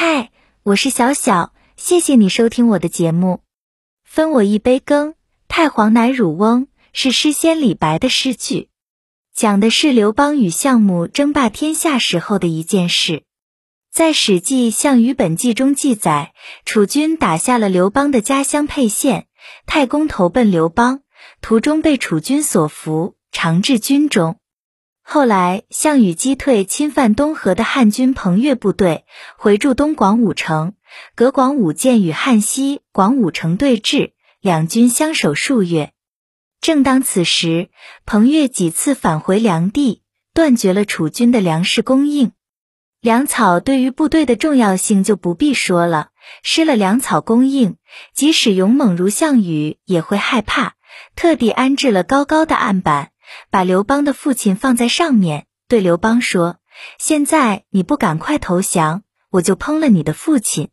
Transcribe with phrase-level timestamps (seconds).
[0.00, 0.30] 嗨，
[0.62, 3.40] 我是小小，谢谢你收听我的节目。
[4.04, 5.16] 分我一杯羹，
[5.48, 8.68] 太皇乃汝翁，是诗仙李白的诗句，
[9.34, 13.24] 讲的是刘邦与项目争霸天下时候的一件事。
[13.90, 16.32] 在《史记·项羽本纪》中记载，
[16.64, 19.26] 楚军打下了刘邦的家乡沛县，
[19.66, 21.00] 太公投奔刘邦，
[21.40, 24.38] 途中被楚军所俘，长至军中。
[25.10, 29.06] 后来，项羽击退侵犯东河的汉军彭越部队，
[29.38, 30.74] 回驻东广武城。
[31.14, 34.10] 葛广武见与汉西广武城对峙，
[34.42, 35.94] 两军相守数月。
[36.60, 37.70] 正当此时，
[38.04, 40.02] 彭越几次返回梁地，
[40.34, 42.32] 断绝了楚军的粮食供应。
[43.00, 46.10] 粮草对于部队的重要性就不必说了，
[46.42, 47.76] 失了粮草供应，
[48.12, 50.74] 即使勇猛如项羽也会害怕，
[51.16, 53.12] 特地安置了高高的案板。
[53.50, 56.56] 把刘邦的父亲放在上面，对刘邦说
[56.98, 60.70] ：“现在你不赶快投降，我就烹了你的父亲。”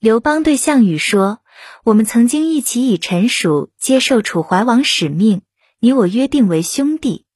[0.00, 1.40] 刘邦对项羽说
[1.84, 5.42] ：“我们曾经一起以臣属接受楚怀王使命，
[5.80, 7.26] 你我约定为兄弟。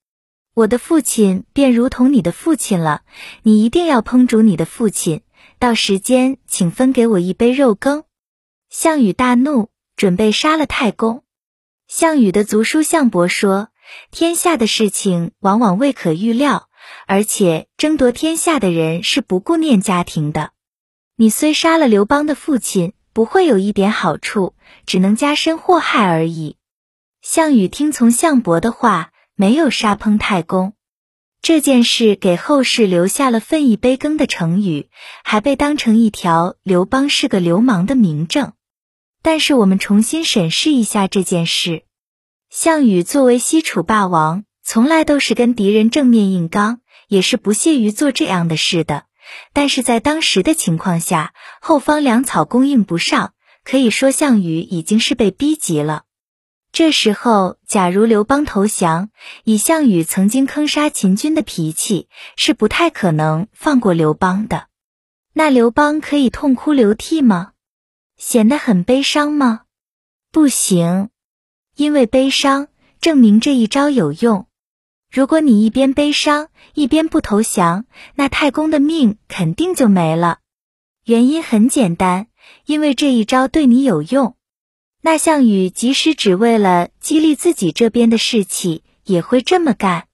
[0.55, 3.03] 我的父亲便如同你的父亲了，
[3.43, 5.23] 你一定要烹煮你的父亲。
[5.59, 8.05] 到时间，请分给我一杯肉羹。”
[8.70, 11.25] 项羽大怒，准备杀了太公。
[11.87, 13.69] 项羽的族叔项伯说。
[14.11, 16.69] 天下的事情往往未可预料，
[17.06, 20.53] 而且争夺天下的人是不顾念家庭的。
[21.17, 26.57] 你虽杀了刘邦的父亲，不会有一点好处，只能加深祸害而已。
[27.23, 30.75] 项羽听从项伯的话，没有杀烹太公。
[31.41, 34.91] 这件事给后世留下了分一杯羹的成语，
[35.25, 38.53] 还被当成一条刘邦是个流氓的明证。
[39.23, 41.86] 但是我们重新审视一下这件事。
[42.59, 49.05] 项羽作为西楚霸王，从来都是跟敌人正面硬刚，也是不屑于做这样的事的。
[49.53, 56.05] 但是在当时的情况下，后方粮草供应不上，可以说项羽已经是被逼急了。
[56.73, 59.11] 这时候，假如刘邦投降，
[59.45, 64.69] 以项羽曾经坑杀秦军的脾气，是不太可能放过刘邦的。
[65.35, 67.51] 那刘邦可以痛哭流涕吗？
[68.17, 69.64] 显得很悲伤吗？
[70.33, 71.11] 不行。
[71.77, 72.69] 因为悲伤
[73.01, 74.47] 证明这一招有用。
[75.11, 80.39] 如果你一边悲伤一边不投降，那太公的命肯定就没了。
[81.05, 82.29] 原因很简单，
[82.65, 84.36] 因为这一招对你有用。
[85.03, 90.09] 那项羽即使只为了激励自己这边的士气，也会这么干。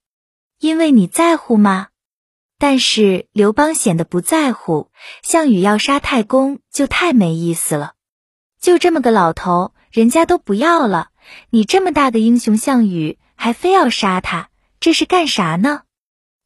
[0.59, 1.89] 因为你在乎吗？
[2.59, 4.91] 但是刘邦显得不在乎。
[5.23, 7.95] 项羽要杀太公就太没意思了。
[8.61, 11.12] 就这么个老头，人家都不要了。
[11.51, 14.51] 你这么大的英雄项羽，还非要杀他，
[14.81, 15.83] 这是干啥呢？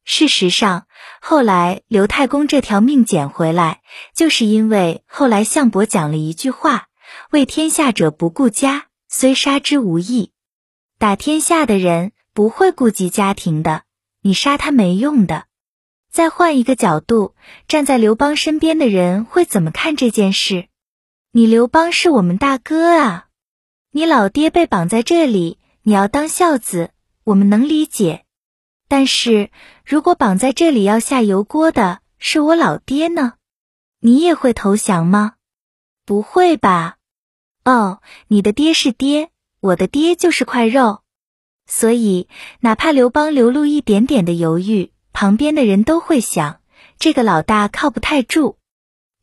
[0.03, 0.87] 事实上，
[1.21, 3.81] 后来刘太公这条命捡回来，
[4.15, 6.87] 就是因为后来项伯讲了一句话
[7.31, 10.31] ：“为天下者不顾家，虽杀之无益。”
[10.97, 13.83] 打天下的人不会顾及家庭的，
[14.21, 15.45] 你杀他没用的。
[16.09, 17.35] 再换一个角度，
[17.67, 20.67] 站在刘邦身边的人会怎么看这件事？
[21.31, 23.26] 你刘邦是我们大哥啊！
[23.97, 26.91] 你老爹被绑在这里，你要当孝子，
[27.23, 28.25] 我们能理解。
[28.87, 29.49] 但是
[29.83, 33.33] 如果绑在这里要下油锅的是我老爹呢？
[33.99, 35.33] 你也会投降吗？
[36.05, 36.97] 不会吧？
[37.65, 39.31] 哦，你的爹是爹，
[39.61, 41.01] 我的爹就是块肉。
[41.65, 42.29] 所以
[42.59, 46.61] 哪怕刘邦流露一点点的犹豫，旁边的人都会想，
[46.99, 48.59] 这个老大靠不太住。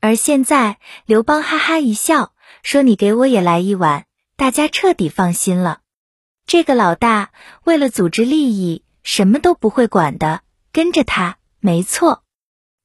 [0.00, 2.32] 而现在刘邦哈哈一笑，
[2.64, 4.06] 说：“你给我也来一碗。”
[4.36, 5.80] 大家彻底放心了，
[6.44, 7.30] 这个老大
[7.62, 12.24] 为了组织利益，什么都不会管的，跟着他没错，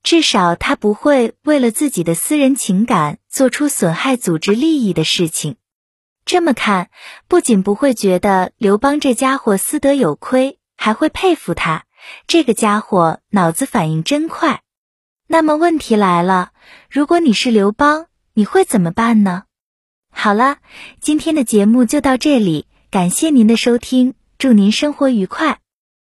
[0.04, 5.56] 至少他不会为了自己的私人情感做出损害组织利益的事情。
[6.24, 6.92] 这么看，
[7.28, 11.86] 不仅不会觉得刘邦这家伙私德有亏，还会佩服他，
[12.28, 14.62] 这个家伙脑子反应真快。
[15.26, 16.52] 那么问题来了，
[16.92, 19.46] 如果你是刘邦，你会怎么办呢？
[20.22, 20.58] 好了，
[21.00, 25.60] 今天的节目就到这里，感谢您的收听，祝您生活愉快。